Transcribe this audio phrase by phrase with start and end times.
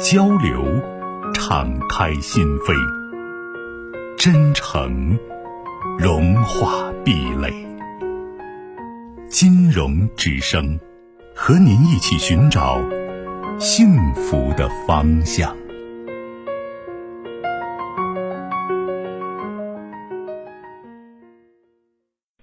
[0.00, 0.64] 交流，
[1.34, 2.74] 敞开心扉；
[4.16, 5.18] 真诚，
[5.98, 7.52] 融化壁垒。
[9.28, 10.78] 金融之声，
[11.34, 12.80] 和您一起寻找
[13.58, 15.56] 幸福的方向。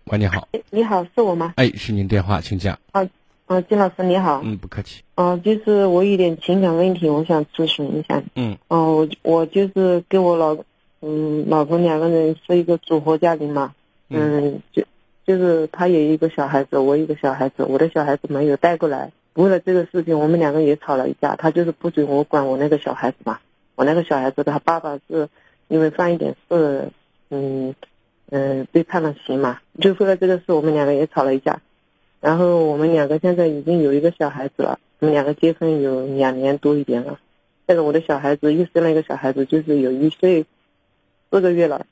[0.05, 0.47] 喂，你好。
[0.69, 1.53] 你好，是我吗？
[1.57, 2.79] 哎，是您电话，请讲。
[2.91, 3.07] 啊。
[3.51, 4.39] 啊，金老师你好。
[4.45, 5.03] 嗯，不客气。
[5.15, 8.23] 啊，就是我有点情感问题，我想咨询一下。
[8.33, 8.57] 嗯。
[8.69, 10.55] 哦，我我就是跟我老，
[11.01, 13.73] 嗯，老公两个人是一个组合家庭嘛。
[14.07, 14.61] 嗯。
[14.71, 14.81] 就
[15.27, 19.11] 就是他有一个小孩子，我一个小孩子，我的小孩子没有带过来。
[19.33, 21.35] 为了这个事情，我们两个也吵了一架。
[21.35, 23.39] 他就是不准我管我那个小孩子嘛。
[23.75, 25.27] 我那个小孩子他爸爸是
[25.67, 26.89] 因为犯一点事，
[27.29, 27.75] 嗯
[28.29, 29.59] 嗯，被判了刑嘛。
[29.81, 31.59] 就为了这个事，我们两个也吵了一架。
[32.21, 37.19] 然后我们两个现在已经有一个小孩子了，我们两个结婚有两年多一点了。
[37.65, 40.45] 但是我的小孩子又生了一个小孩子，就是有一岁
[41.31, 41.83] 四个月了，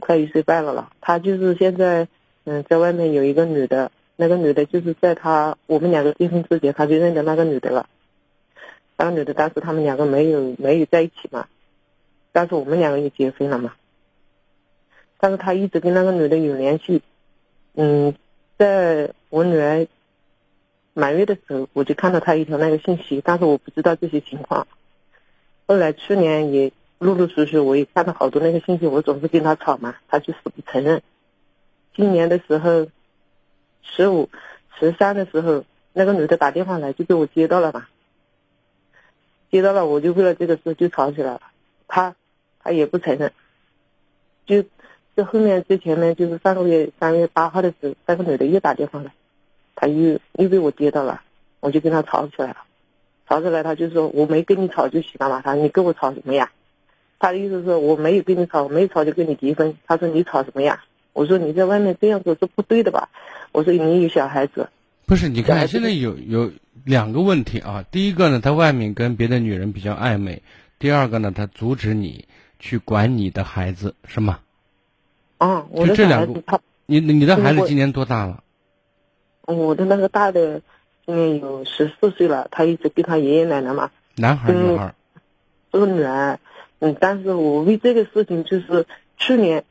[0.00, 0.90] 快一岁半了了。
[1.02, 2.08] 他就是现在
[2.44, 7.86] 嗯，在外面有一个女的，那个女的就是在他我们两个结婚之前他就认得那个女的了。
[8.96, 11.46] 那个女的当时他们两个没有没有在一起嘛，
[12.32, 13.74] 但是我们两个也结婚了嘛。
[15.20, 17.02] 但是他一直跟那个女的有联系，
[17.74, 18.14] 嗯。
[18.56, 19.88] 在我女儿
[20.92, 24.68] 满月的时候，我就看到她一条那个信息，但是我不知道这些情况。
[25.66, 31.02] 后来去年也陆陆续续，我也看到好多那个信息，我总是跟她吵嘛，她就死不承认。
[31.96, 32.86] 今年的时候，
[33.82, 34.30] 十五、
[34.78, 37.88] 十三的时候，那个女的打电话来，就给我接到了嘛。
[39.50, 41.40] 接到了，我就为了这个事就吵起来了。
[41.88, 42.14] 她，
[42.62, 43.32] 她也不承认，
[44.46, 44.64] 就。
[45.16, 49.14] 这后面最前面就是上个月三月八号的时候，那个女的又打电话来，
[49.74, 51.22] 她又又被我跌到了，
[51.60, 52.56] 我就跟他吵起来了，
[53.28, 56.50] 吵起来他就说我没跟你吵就行了嘛，他说你跟我吵什么呀？
[57.18, 59.76] 他的意思是我没有跟你吵，我没吵就跟你离婚。
[59.86, 60.84] 他说你吵什么呀？
[61.14, 63.08] 我说你在外面这样子是不对的吧？
[63.52, 64.68] 我说你有小孩子，
[65.06, 65.28] 不是？
[65.28, 66.52] 你看现在有有
[66.84, 70.42] 两个问题啊，第一个呢，他外面跟别的女人比较暧昧；
[70.78, 72.26] 第二个呢，他阻止你
[72.58, 74.40] 去管你的孩子，是吗？
[75.38, 78.43] 啊，我的孩子他，你你的孩子今年多大了？
[79.46, 80.60] 我的那个大的
[81.06, 83.90] 今年有十四岁了，他一直跟他爷爷奶奶嘛。
[84.16, 84.94] 男孩女孩？
[85.72, 86.38] 是个女儿，
[86.78, 89.64] 嗯，但是我为这个事情就是去年，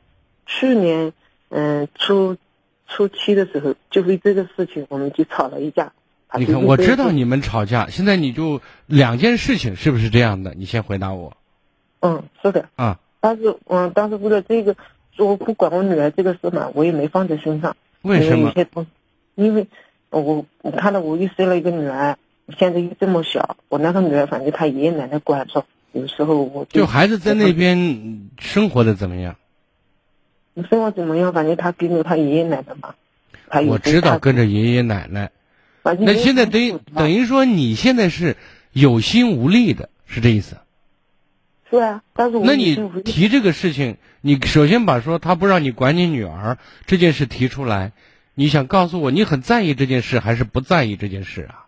[0.46, 1.12] 去年
[1.48, 2.36] 嗯初
[2.86, 5.92] 初七的时候，就为这个事情我们就吵了一架。
[6.36, 10.54] 你看，我知道你们吵架，现在你就两件事情是不是这样的？
[10.54, 11.36] 你先回答我。
[12.00, 12.68] 嗯，是的。
[12.76, 12.98] 啊。
[13.20, 14.76] 但是嗯，但是为了这个。
[15.16, 17.76] 我不管我女儿这个事嘛，我也没放在心上。
[18.02, 18.52] 为什么？
[19.34, 19.66] 因为，
[20.10, 22.16] 我我看到我又生了一个女儿，
[22.58, 29.36] 现在又这么小，我那个女儿反正她爷爷奶奶管着，有时候我就孩子在那边生活的怎么样？
[30.70, 31.32] 生活怎么样？
[31.32, 32.94] 反正他跟着他爷爷奶奶嘛。
[33.66, 35.30] 我知道跟着爷爷奶奶。
[35.82, 38.36] 那现在等于等于说你现在是
[38.72, 40.56] 有心无力的，是这意思？
[41.70, 46.56] 是啊，但是我那你提这个事情，你首先把说他不让你管你女儿
[46.86, 47.92] 这件事提出来，
[48.34, 51.66] 你想告诉我你很在意这件事还是不在意这件事啊？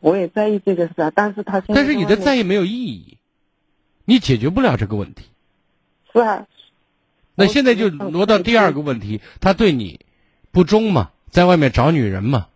[0.00, 3.18] 我也在意这个事啊，但是他但是你的在意没有意义，
[4.04, 5.24] 你解决不了这个问题。
[6.12, 6.46] 是啊。
[7.34, 10.00] 那现在就挪到第二个问题，他对你
[10.50, 12.48] 不忠嘛，在外面找女人嘛？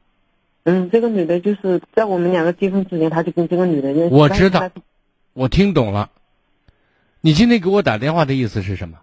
[0.64, 4.14] 嗯，这个女的就是在我们两个结婚之前，他就跟这个女的认识。
[4.14, 4.70] 我知道，
[5.34, 6.10] 我听懂了。
[7.20, 8.98] 你今天给我打电话的意思是什么？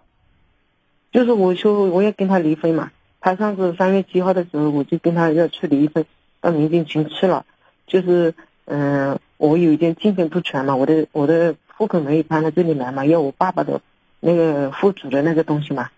[1.12, 2.90] 就是我说我要跟他离婚嘛。
[3.20, 6.04] 他上次三月七号的时候，我就跟他要去离婚，
[6.40, 7.44] 到民政局去了。
[7.86, 8.34] 就是
[8.64, 13.80] 嗯，我有一点进程不全嘛，我的我的户口没有搬到这里来嘛，要我爸爸的
[14.20, 15.90] 那个户主的那个东西嘛，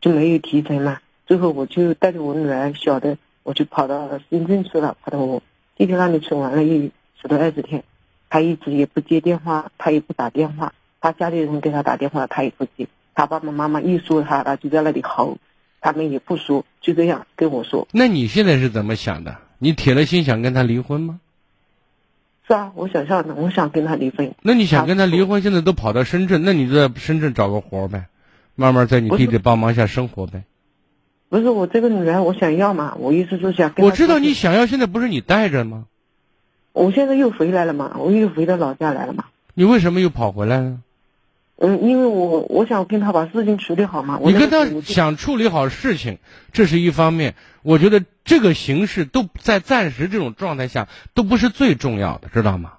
[0.00, 0.98] 就没有提成嘛。
[1.26, 5.42] 最后我就带着我女儿小的，我就跑到深圳去了，跑到我
[5.76, 6.90] 弟弟那里去玩了一
[7.20, 7.84] 十多二十天。
[8.28, 10.72] 他一直也不接电话，他也不打电话。
[11.00, 12.88] 他家里人给他打电话，他也不接。
[13.14, 15.36] 他爸爸妈妈一说他，他就在那里吼。
[15.80, 17.86] 他们也不说，就这样跟我说。
[17.92, 19.36] 那你现在是怎么想的？
[19.58, 21.20] 你铁了心想跟他离婚吗？
[22.46, 24.34] 是啊，我想象的，我想跟他离婚。
[24.42, 25.42] 那你想跟他离婚？
[25.42, 28.06] 现在都跑到深圳，那你就在深圳找个活呗，
[28.54, 30.44] 慢慢在你弟弟帮忙下生活呗。
[31.28, 33.72] 不是我这个女人，我想要嘛，我意思是想。
[33.78, 35.86] 我知道你想要，现在不是你带着吗？
[36.72, 39.24] 我现在又回来了嘛，我又回到老家来了嘛。
[39.54, 40.78] 你为什么又跑回来了？
[41.58, 44.20] 嗯，因为我我想跟他把事情处理好嘛。
[44.22, 46.18] 你跟他想处理好事情，
[46.52, 47.34] 这是一方面。
[47.62, 52.74] 我觉得这个形式都在暂时这种状态下都不是最重要的，知道吗？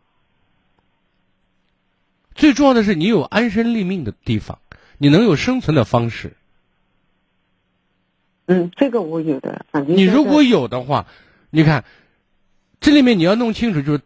[2.35, 4.59] 最重要的是你有安身立命的地方，
[5.00, 6.33] 你能有生存的方式。
[8.45, 11.07] 嗯，这个我有的，反正你如果有的话，
[11.50, 11.83] 你看，
[12.79, 14.01] 这里面你要弄清楚，就是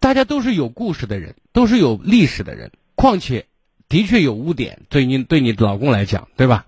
[0.00, 3.46] 大家都是有故事的人，都是有历史的人，况且
[3.88, 6.66] 的确有污点，对你对你老公来讲，对吧？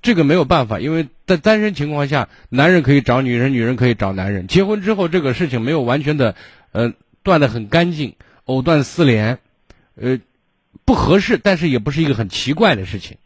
[0.00, 4.46] 这个没有办法，因为在单身情况下，男人可以找女人，女人可以找男人。
[4.46, 6.36] 结婚之后，这个事情没有完全的，
[6.72, 6.92] 呃，
[7.22, 8.14] 断的很干净，
[8.44, 9.38] 藕断丝连，
[9.96, 10.20] 呃，
[10.84, 13.16] 不合适，但是也不是一个很奇怪的事情，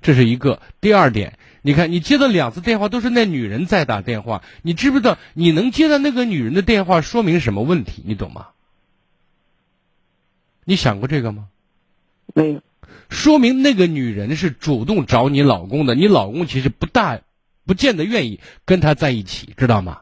[0.00, 0.62] 这是一个。
[0.80, 1.38] 第二点。
[1.62, 5.18] 你看，你接的两次电话都是那女人在打电话，你知不知道？
[5.34, 8.04] 你能接到那个女人的电话，说明什么问题？
[8.06, 8.50] 你懂吗？
[10.64, 11.48] 你想过这个吗？
[12.34, 12.60] 没有。
[13.08, 17.20] 说明那个女人是主动找你老公的，你老公其实不大，
[17.66, 20.00] 不见得愿意跟她在一起，知道吗？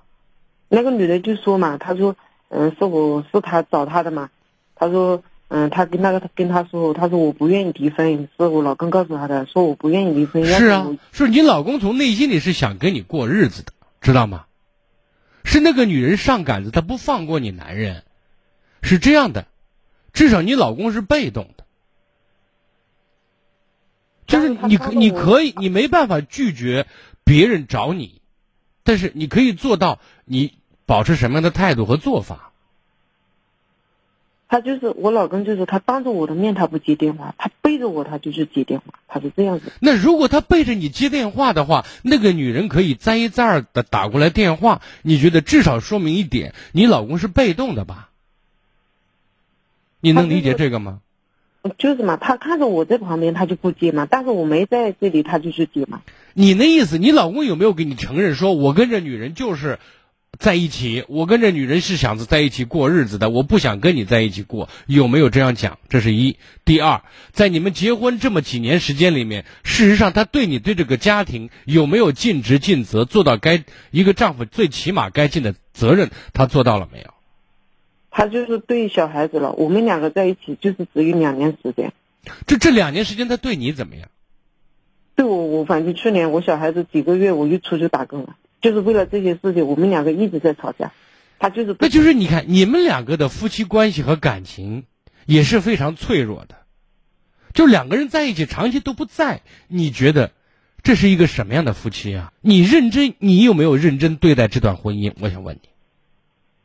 [0.69, 2.17] 那个女的就说嘛，她说，
[2.49, 4.31] 嗯，是我是她找她的嘛，
[4.75, 5.23] 她说。
[5.49, 10.45] 嗯，她跟那个他跟她说，她说我不愿意离婚，是我老公告诉她的，说我不愿意离婚。
[10.45, 14.47] 是啊，是你老公从内心里是想跟你过日子的，知道吗？
[15.45, 18.03] 是那个女人上杆子，她不放过你男人，
[18.83, 19.47] 是这样的，
[20.13, 21.64] 至少你老公是被动的，
[24.27, 26.87] 就是你你可以你没办法拒绝
[27.25, 28.21] 别人找你，
[28.83, 30.55] 但是你可以做到你
[30.87, 32.51] 保持什么样的态度和做法。
[34.47, 39.73] 他就是我老公，就是他当着我的面他不接电话，他背着我他就是接电话，他是这样子。
[39.81, 48.11] 那如果他背着你接电话的话，那个女人可以再一再二的打过来电话，你觉得至少说明一点，你老公是被动的吧？
[50.01, 50.93] 你能理解这个吗？
[50.93, 51.01] 就是
[51.79, 56.03] 就是嘛，他看着我在旁边，他就不接嘛，但是我没在这里，他就是接嘛。
[56.33, 59.79] 你那意思，你老公有没有给你承认说，我跟这女人就是？
[60.37, 65.79] 在一起，我跟这女人是想着在一起过日子的，我不想跟你在一起过，有没有这样讲？
[65.89, 66.39] 这是一。
[66.65, 73.63] 第二，在你们结婚这么几年时间里面，事实上他对你对这个家庭有没有尽职尽责，做到该
[73.93, 77.14] 一个丈夫最起码该尽的责任，他做到了没有？
[78.17, 81.93] 他就是对小孩子了，我们两个在一起就是只有两年时间。
[82.47, 84.09] 这这两年时间他对你怎么样？
[85.17, 88.37] 对我，我反正去年我小孩子几个月我就出去打工了。
[88.63, 90.93] 就是为了这些事情，我们两个一直在吵架。
[91.41, 94.85] 他就是，那就是你看，你们两个的夫妻关系和感情
[95.27, 96.55] 也是非常脆弱的。
[97.53, 100.31] 就两个人在一起长期都不在，你觉得
[100.85, 102.33] 这是一个什么样的夫妻啊？
[102.41, 105.13] 你认真，你有没有认真对待这段婚姻？
[105.21, 105.69] 我想问你。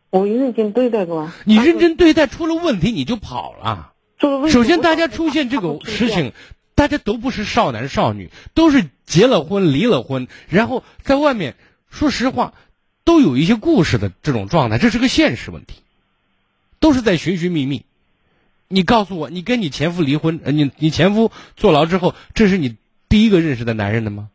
[0.09, 1.31] 我认真对待过。
[1.45, 3.93] 你认真对待，出了问题你就跑了。
[4.17, 4.51] 出了问题。
[4.51, 6.33] 首先，大家出现这个事情，
[6.75, 11.55] 大家都不是少男少女，都是结了婚、离了婚，然后在外面。
[11.91, 12.53] 说实话，
[13.03, 15.73] 都有一些故事的这种状态，这是个现实问题，
[16.79, 17.83] 都是在寻寻觅觅。
[18.67, 22.75] 你告诉我，你跟你前夫离婚，呃，你你前夫坐牢之后，这是你
[23.09, 24.29] 第一个认识的男人的吗？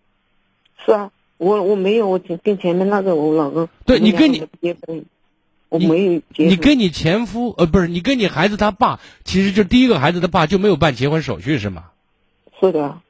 [0.85, 3.69] 是啊，我我没有，我跟前面那个我老公。
[3.87, 5.05] 对你跟你结婚，
[5.75, 6.45] 我没有结。
[6.47, 11.87] 你跟你前夫，呃，不是，你跟你孩子他爸，其实就第一个孩子他爸就没有办结婚手续是吗？
[12.61, 13.01] 是的。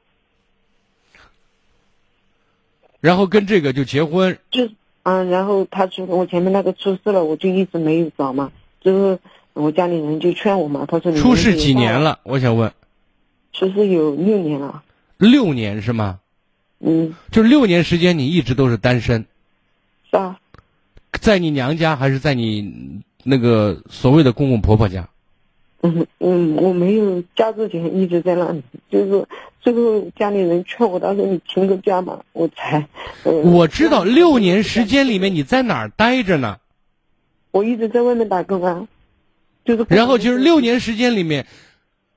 [2.99, 4.69] 然后跟这个就结婚，就
[5.03, 8.51] 嗯，然后他出我前面那个出事了，我就一直没有找嘛。
[8.81, 9.19] 就是
[9.53, 12.17] 我家里人就劝我嘛，他说出事几年了？
[12.23, 12.73] 我想问，
[13.53, 14.81] 出事有六年了。
[15.17, 16.19] 六年是吗？
[16.79, 17.13] 嗯。
[17.29, 19.27] 就是六年时间，你一直都是单身。
[20.09, 20.39] 是啊。
[21.19, 25.09] 在你娘家还是在你那个所谓的公公婆婆家？
[25.81, 29.27] 嗯嗯，我没有家之前一直在那里，就是
[29.61, 32.87] 最后家里人劝我，他说你请个假嘛，我才。
[33.23, 36.57] 我知道六年时间里面你在哪儿待着呢？
[37.51, 38.87] 我一直在外面打工啊，
[39.63, 39.85] 就是。
[39.89, 41.45] 然后就是六年时间里面，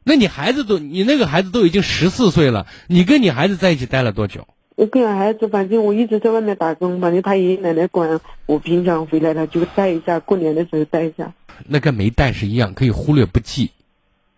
[0.02, 4.48] 那你孩子都你那个孩子都已经十四岁了，你跟你孩子在一起待了多久？
[4.78, 11.32] 我跟孩子，反正我一直在外面打工，反正他爷爷奶奶管，我平常回来了就带一下，过年的时候带一下。
[11.66, 13.72] 那跟没带是一样，可以忽略不计。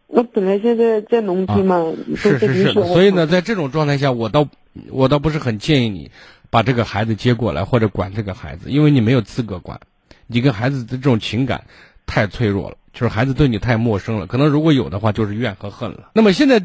[0.09, 4.49] 那本来现在在农村嘛，是是是，所以呢，在这种状态下，我倒
[4.89, 6.11] 我倒不是很建议你
[6.49, 9.79] 把这个孩子接过来或者管这个孩子，因为你没有资格管。
[10.27, 11.65] 你跟孩子的这种情感
[12.07, 14.27] 太脆弱了，就是孩子对你太陌生了。
[14.27, 16.13] 可能如果有的话，就是怨和恨了。
[16.15, 16.63] 那么现在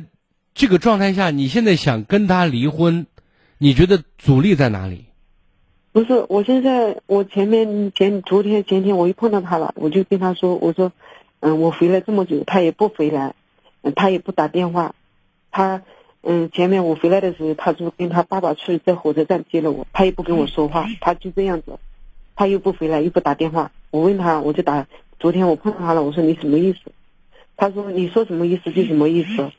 [0.54, 3.06] 这个状态下，你现在想跟他离婚，
[3.66, 5.06] 你觉得阻力在哪里？
[5.92, 10.92] 不是，我现在我前面前昨天前天我又碰到他了，我就跟他说，我说，
[11.40, 13.34] 嗯，我回来这么久，他也不回来，
[13.82, 14.94] 嗯，他也不打电话，
[15.50, 15.82] 他。
[16.22, 21.80] 嗯，前面我回来的时候，他就跟他爸爸去在火车站接了我，他也不跟我说话，他就这样子，
[22.36, 23.72] 他又不回来，又不打电话。
[23.90, 24.86] 我问他，我就打，
[25.20, 26.92] 昨天我碰到他了，我说你什么意思？
[27.58, 29.50] 他说你说什么意思就什么意思。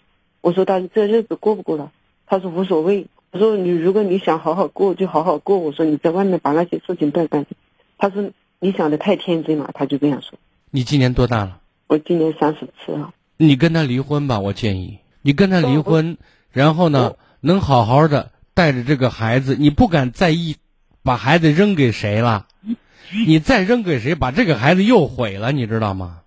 [0.43, 1.91] 我说他这日子过不过了？
[2.29, 3.09] 他说无所谓。
[3.37, 5.59] 我说你如果你想好好过就好好过。
[5.59, 7.55] 我说你在外面把那些事情办干净。
[7.99, 10.39] 他说你想的太天真了，他就这样说。
[10.71, 11.61] 你今年多大了？
[11.87, 13.13] 我今年三十七了。
[13.37, 16.17] 你跟他离婚吧，我建议你跟他离婚。
[16.51, 20.57] 然后呢，能好好的带着这个孩子，你不敢再一
[21.03, 22.47] 把孩子扔给谁了，
[23.27, 26.21] 你再扔给谁，把这个孩子又毁了，你知道吗？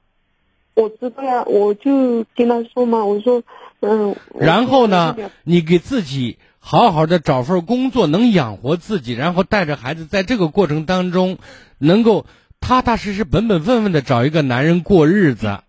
[0.75, 3.41] 我知道呀，我就跟他说嘛，我说，
[3.79, 4.15] 嗯。
[4.39, 11.37] 然后呢，你给自己好好的找份工作，能养活自己，然后带着孩子，在这个过程当中，
[11.77, 12.25] 能够
[12.59, 15.61] 踏踏实实、本本分分的找一个男人过日子，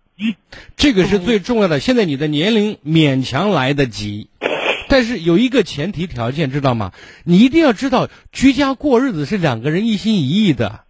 [0.75, 1.79] 这个是最重要的。
[1.79, 4.29] 现在你的年龄勉强来得及。
[4.89, 6.91] 但是有一个前提条件，知道吗？
[7.23, 10.81] 你一定要知道，居家过日子是两个人一心一意的，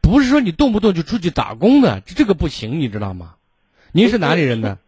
[0.00, 3.34] 不是说你动不动就出去打工的，这个不行，你知道吗？
[3.92, 4.78] 您是哪里人的？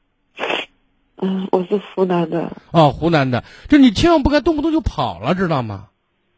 [1.51, 2.53] 嗯，我是湖南的。
[2.71, 5.87] 哦，湖南的，就你千万不该动不动就跑了，知道吗？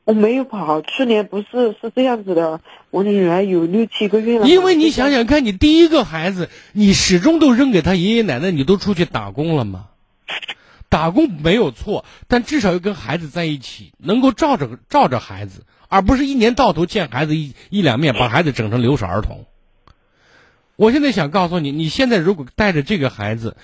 [0.05, 4.49] 我没有跑，去年不是是这样子的，我女儿有六七个月了。
[4.49, 9.87] 因为你想想看，你第一个孩子，你始终都扔给他爷爷奶奶，你都出去打工了吗？
[10.89, 19.47] 打工没有错，但至少要跟孩子在一起，能够照着照着孩子，而不是一年到头见孩子一一两面，把孩子整成留守儿童。
[20.75, 23.57] 我现在想告诉你，你现在如果带着这个孩子，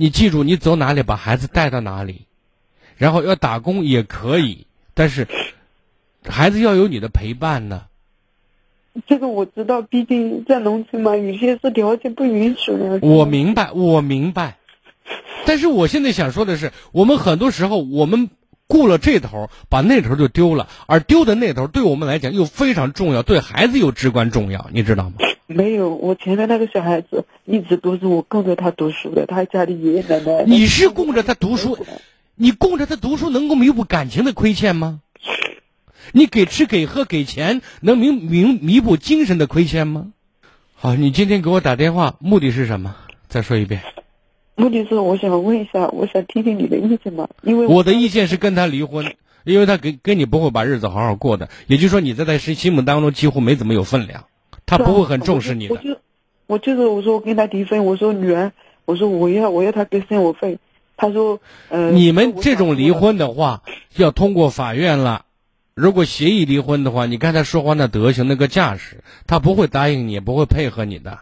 [0.00, 2.26] 你记住，你走哪里把孩子带到哪里，
[2.96, 5.26] 然后要打工也可以，但是
[6.24, 7.82] 孩子要有你的陪伴呢。
[9.08, 13.00] 这个我知道，毕竟在农村嘛，有些是条件不允许的。
[13.02, 14.56] 我明白，我明白。
[15.46, 18.30] 但是我现在想说的是，我们很多时候我们
[18.68, 25.16] 顾了这头，把那头就丢了，而丢的那头对我们来讲又非常重要，对孩子又至关重要，你知道吗？
[25.50, 30.44] 没有，我前面那个小孩子一直都是我供着他读书的，他家里爷爷奶奶。
[30.46, 31.78] 你是供着他读书，
[32.34, 35.00] 你供着他读书能够弥补感情的亏欠吗？
[36.12, 40.08] 你给吃给喝给钱能弥弥弥补精神的亏欠吗？
[40.74, 42.94] 好，你今天给我打电话目的是什么？
[43.26, 43.80] 再说一遍。
[44.54, 47.26] 目的是我想问一下，我想听听你的意见嘛？
[47.42, 49.14] 因为我的意见是跟他离婚，
[49.44, 51.48] 因为他跟跟你不会把日子好好过的。
[51.68, 54.24] 也就是说，你在他心心目当中几乎没怎么有分量，
[54.68, 55.74] 他不会很重视你的。
[55.74, 55.98] 我就
[56.46, 58.52] 我就是我说我跟他离婚，我说女儿，
[58.84, 60.58] 我说我要我要他给生活费，
[60.96, 61.90] 他说呃。
[61.90, 63.62] 你们这种离婚的话，
[63.96, 65.24] 要通过法院了。
[65.74, 71.20] 如果协议离婚的话，你看他说话那德行那个架势，他不会答应你，不会配合你的。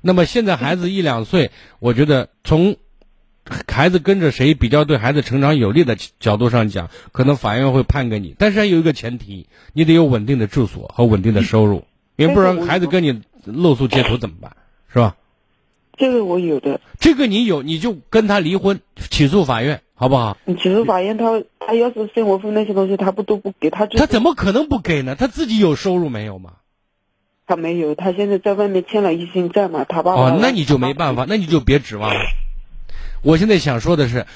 [0.00, 1.50] 那么现在孩子一两岁，
[1.80, 2.76] 我觉得从
[3.66, 8.34] 孩子跟着谁比较对孩子成长有利的角度上讲，可能法院会判给你。
[8.38, 11.84] 但是还有一个前提，你得有稳定的住所和稳定的收入，
[12.18, 14.56] 因为不然孩子跟你露宿街头怎么办？
[14.92, 15.14] 是吧？
[15.96, 16.80] 这个我有的。
[16.98, 20.36] 这个你有，你就跟他离婚，起诉法院，好不好？
[20.44, 23.86] 你起诉法院，他他要是生活费那些东西，他不都不给他？
[23.86, 25.14] 他怎么可能不给呢？
[25.14, 26.54] 他自己有收入没有吗？
[27.46, 30.22] 他没有，他现在在外面欠了一身债嘛，他爸爸。
[30.22, 32.20] 哦，那你就没办法，那你就别指望了。
[33.22, 34.26] 我现在想说的是，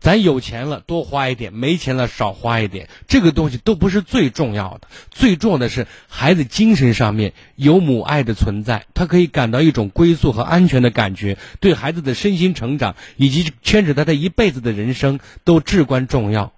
[0.00, 4.88] 咱有钱了多花一点，没钱了少花一点，这个东西都不是最重要的。
[5.10, 16.52] 最重要的是孩子精神上面有母爱的存在，他可以感到一种归宿和安全的感觉，对孩子的身心成长以及牵扯他的一辈子的人生都至关重要。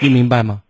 [0.00, 0.62] 你明白吗？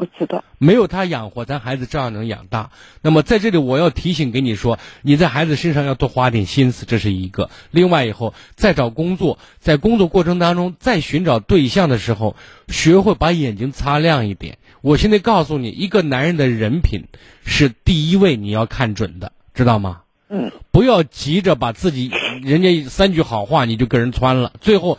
[0.00, 2.70] 我知道，没有他养活，咱孩子照样能养大。
[3.02, 7.50] 那么在这里，我要提醒给你说，你在孩子身上要多花点心思，这是一个。
[7.70, 12.34] 另外，以后再找工作，在工作过程当中，再寻找对象的时候，
[12.68, 14.56] 学会把眼睛擦亮一点。
[14.80, 17.02] 我现在告诉你，一个男人的人品
[17.44, 20.00] 是第一位你要看准的，知道吗？
[20.30, 20.50] 嗯。
[20.70, 22.10] 不要急着把自己
[22.42, 24.96] 人家三句好话你就跟人穿了，最后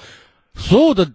[0.54, 1.12] 所有的。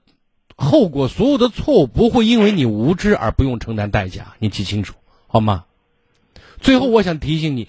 [0.56, 4.94] 后果，所有的错误不会因为你无知而不用承担代价，你记清楚，
[5.26, 5.64] 好吗？
[6.60, 7.68] 最后，我想提醒你，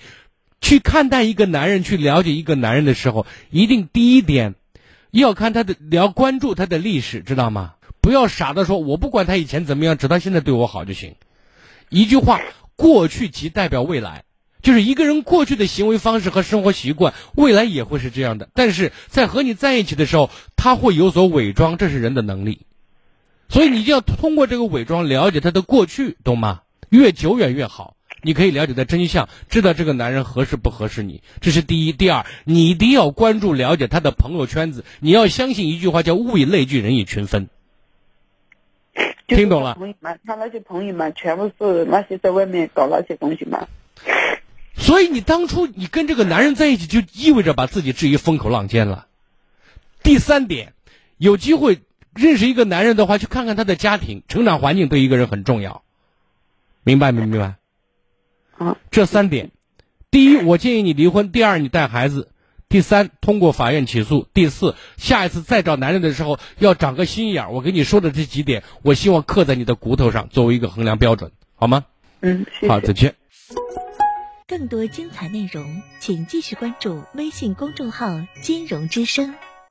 [0.62, 4.56] 去看待一个男人，去了解一个男人的时候，一定第一点
[5.12, 7.74] 要看他的，要关注他的历史，知道吗？
[8.00, 11.16] 不要傻的说，我不管他以前怎么样，只他现在对我好就行。
[11.90, 12.40] 一句话，
[12.78, 14.24] 过去即代表未来，
[14.62, 18.48] 就是一个人过去的行为方式和生活习惯，未来也会是这样的。
[18.54, 22.67] 但是在和你在一起的时候，他会有所伪装，这是人的能力。
[23.50, 26.62] 所以你就要通过这个伪装了解他的过去，懂吗？
[26.90, 27.96] 越久远越好。
[28.24, 31.94] 你可以了解他真相，知道这个男人合适不合适你，这是第一。
[31.94, 34.84] 第二，你一定要关注了解他的朋友圈子。
[35.00, 37.48] 你要相信一句话，叫物以类聚，人以群分。
[39.28, 39.76] 听懂了？
[39.76, 43.68] 朋友们，他那些朋友们全部是那些在外面搞那些东西嘛。
[44.76, 49.08] 所以你当初你跟这个男人在一起，就意味着把自己置于风口浪尖了。
[50.02, 50.74] 第三点，
[51.18, 51.82] 有机会
[52.16, 55.84] 认识一个男人的话，去看看他的家庭、成长环境，对一个人很重要。
[56.84, 57.56] 明白没明白？
[58.58, 59.52] 啊，这三点：
[60.10, 62.30] 第一，我建议你离婚；第二，你带孩子；
[62.70, 67.52] 第三，通过法院起诉；第四，下一次再找男人的时候要长个心眼儿。
[67.52, 71.86] 我跟你说的这几点，我希望刻在你的骨头上，作为一个衡量标准，好吗？
[72.22, 72.68] 嗯，谢谢。
[72.68, 73.16] 好，再见。
[74.48, 78.08] 更多精彩内容，请继续关注微信公众号
[78.42, 79.36] “金融之声”。